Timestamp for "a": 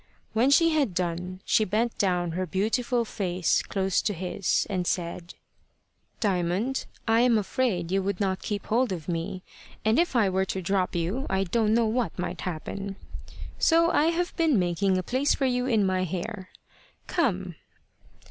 14.97-15.03